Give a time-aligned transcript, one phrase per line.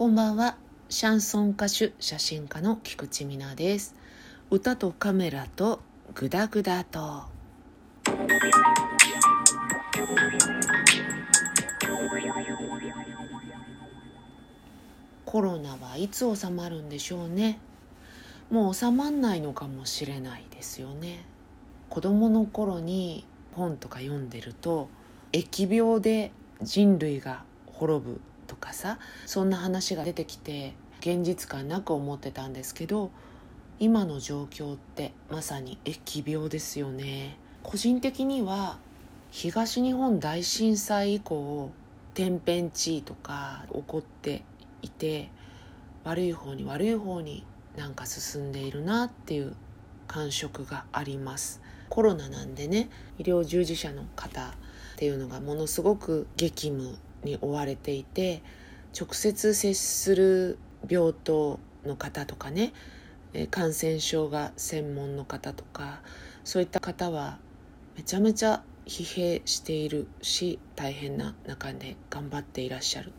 [0.00, 0.56] こんばんは。
[0.88, 3.94] シャンソン歌手、写真家の菊池美奈です。
[4.48, 5.80] 歌とカメラと
[6.14, 7.24] グダグダと。
[15.26, 17.58] コロナはいつ収まるんでしょうね。
[18.50, 21.26] もう収まんないのかもしれないですよね。
[21.90, 24.88] 子供の頃に本とか読んでると
[25.32, 26.32] 疫病で
[26.62, 28.20] 人類が滅ぶ
[28.50, 33.12] とかさそんな話が出てきて現実感なく思ってたんですけど
[33.78, 37.38] 今の状況ってまさに疫病ですよね。
[37.62, 38.78] 個人的には
[39.30, 41.70] 東日本大震災以降
[42.12, 44.42] 天変地異とか起こって
[44.82, 45.30] いて
[46.02, 47.46] 悪い方に悪い方に
[47.76, 49.54] なんか進んでいるなっていう
[50.08, 51.62] 感触があります。
[51.88, 54.52] コロナなんでね医療従事者の方っ
[54.96, 58.42] ていうのがものすごく激務に追われていて
[58.98, 62.72] 直接接する病棟の方とかね
[63.50, 66.00] 感染症が専門の方とか
[66.44, 67.38] そういった方は
[67.96, 73.12] めちゃめちゃ疲弊しているし大変な中で頑張っていらっしゃるっ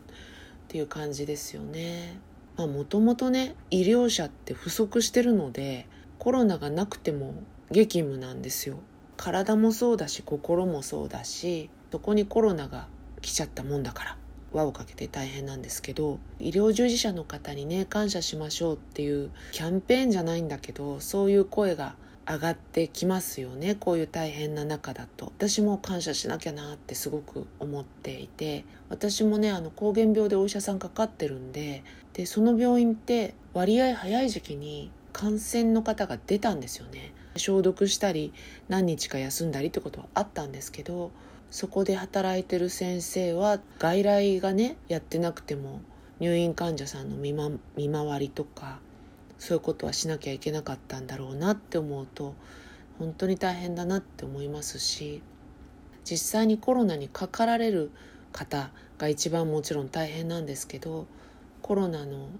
[0.68, 2.18] ていう感じですよね。
[2.58, 5.86] もともとね医療者って不足してるので
[6.18, 7.34] コロナがなくても
[7.70, 8.78] 激務なんですよ。
[9.16, 12.88] 体もそうだし心もそうだしそこにコロナが
[13.22, 14.16] 来ちゃったもんだから
[14.52, 21.94] 輪をかけて大変なんですけど医療従事者の方にね感謝しましょうっていうキャンペーンじゃないんだけどそういう声が
[22.28, 23.74] 上がってきますよね。
[23.74, 25.26] こういう大変な中だと。
[25.26, 37.12] 私も感謝しなきゃなってすごく思っていて私もねあの膠原病でお医者さんかかってるんででその病院って割合早い時期に感染の方が出たんですよね。
[37.36, 38.32] 消毒したり
[38.68, 41.10] 何日か休んだりってことはあったんですけど
[41.52, 45.82] そこで働いてる先生は外来がねやってなくても
[46.18, 48.80] 入院患者さんの見,、ま、見回りとか
[49.38, 52.34] そういうことはしなきゃいけなかったんだろうなって思うと
[52.98, 55.20] 本当に大変だなって思いますし
[56.04, 57.90] 実際にコロナにかかられる
[58.32, 61.06] 方が一番もちろん大変なんですけど
[61.60, 62.30] コロナの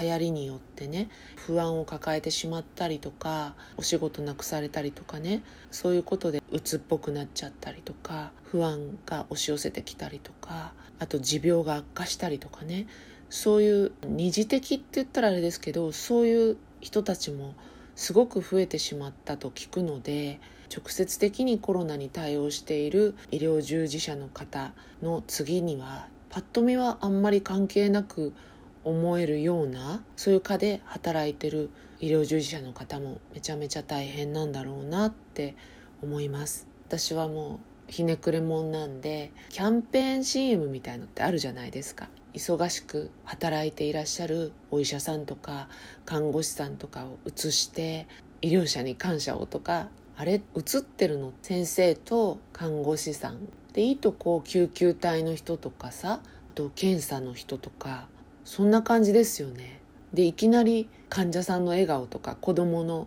[0.00, 12.86] 流行りによってね不安を抱えてしまったりとかお仕事なくされたりとかねそういうことで鬱っぽくなっちゃったりとか不安が押し寄せてきたりとかあと持病が悪化したりとかね
[13.28, 17.54] そういう二次的って言ったらあれですけどそういう人たちも
[17.96, 20.40] すごく増えてしまったと聞くので
[20.74, 24.72] 直接的にコロナに対応している医療従事者の方
[25.02, 28.32] の次にはパッと見はあんまり関係なく
[28.84, 31.70] 思えるようなそういう科で働いてる
[32.00, 35.54] 医療従事者の方もめちゃめちゃ大変なんだろうなって
[36.02, 36.66] 思います。
[36.88, 42.08] 私はもうひねくれもんなんでキャンペーン CM みたいのってあるじゃないですか。
[42.34, 45.68] 忙しく働いていらっしゃるお医者さんとか
[46.06, 48.06] 看護師さんとかを映して
[48.40, 50.34] 医療者に感謝をとかあれ？
[50.56, 53.48] 映ってるの先生と看護師さん。
[53.74, 58.08] でいいとこう救急隊の人とかさあと検査の人とか
[58.44, 59.80] そんな感じですよね。
[60.12, 63.06] でいきなり患者さんの笑顔とか子供の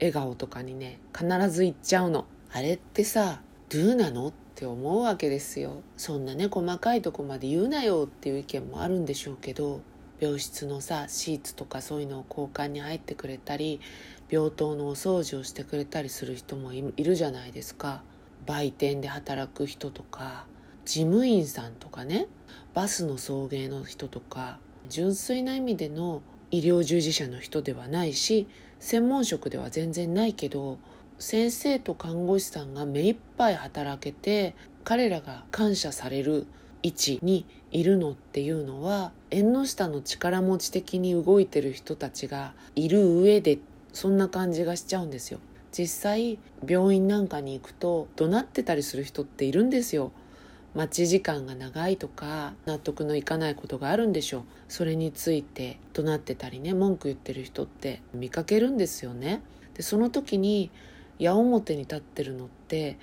[0.00, 2.26] 笑顔とかにね必ず言っちゃうの。
[2.52, 5.82] あれってさドゥなのって思うわけですよ。
[5.96, 9.80] そんなね細かいとこまで言うなよっていう意見もあるんでしょうけど
[10.18, 13.80] 病室のさシーツとかそういうのを交換に入ってくれたり
[14.28, 18.02] 病棟のお掃除をしてくれたりする人もいるじゃないですか。
[18.46, 20.46] 売店で働く人とか
[20.84, 22.26] 事務員さんとかね
[22.74, 24.58] バスの送迎の人とか
[24.88, 28.48] 純粋な意味での医療従事者の人ではないし
[28.80, 30.78] 専門職では全然ないけど
[31.18, 34.54] 先生と看護師さんが目いっぱい働けて
[34.84, 36.46] 彼らが感謝される
[36.82, 43.58] 位置にいるのっていうのは縁の下の力持ち的に動いてる人たちがいる上で
[43.92, 45.40] そんな感じがしちゃうんですよ。
[45.72, 50.10] 実際病院なんかに行くと怒鳴ってたりする人っているんですよ。
[50.74, 54.42] 待ち時間が長いとか納得のいかないことがあるんでしょう。
[54.68, 59.42] それについて怒鳴ってたりね文句言ってる人って見かけるんですよね。
[59.74, 60.70] でその時に
[61.18, 62.98] 矢面に立ってるのって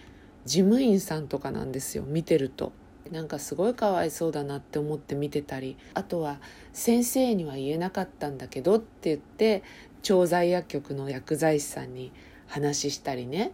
[0.46, 2.72] 事務員さんとかなんですよ見てると。
[3.12, 6.42] なんかすごいかわいそうだなって思って見てたりあとは
[6.74, 9.64] 先生には言えなかったんだけどって言って
[10.02, 12.12] 調剤薬局の薬剤師さんに
[12.48, 13.52] 話したりね。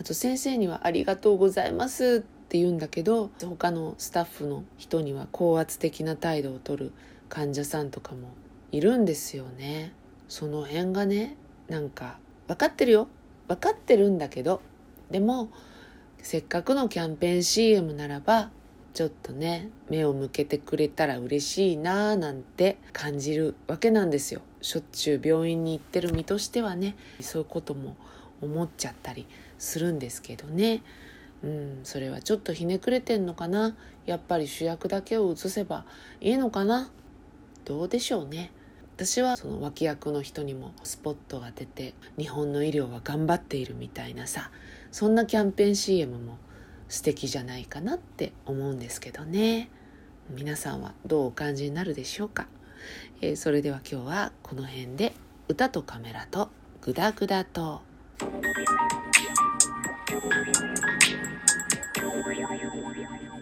[0.00, 6.92] あと先生には「ありがとうございます」って言うんだけど他のスタッフの人には高圧的な態度をとる
[7.30, 8.28] 患者さんとかも
[8.72, 9.94] いるんですよね。
[10.28, 11.38] その辺がね
[11.70, 12.18] なんか
[12.48, 13.08] 分かってるよ。
[13.48, 14.60] 分かってるんだけど
[15.10, 15.48] でも
[16.18, 18.50] せっかくのキャンペーン CM ならば
[18.92, 24.42] ちょっとね目を向けてくれたら嬉しいなーなんて感じるわけなんですよ。
[24.60, 27.96] しょっちゅう病院に行ってる身としてはねそういうことも
[28.42, 29.26] 思っちゃったり
[29.58, 30.82] するんですけどね。
[31.42, 33.76] うんそれはちょっとひねくれてんのかな？
[34.06, 35.84] やっぱり主役だけを映せば
[36.20, 36.90] いいのかな？
[37.64, 38.52] どうでしょうね。
[38.96, 44.50] 私はその脇役の人にもスポットが出て日本の医療は頑張っているみたいなさ
[44.92, 46.36] そんなキャンペーン CM も
[46.88, 49.70] 素敵じゃないかなって思うんですけどね。
[50.30, 52.46] 皆さんはどうお感じになるでしょうか、
[53.20, 55.14] えー、それでは今日はこの辺で
[55.48, 56.50] 歌とカメラと
[56.80, 57.82] グダグダと
[62.56, 63.41] 「やめろよ。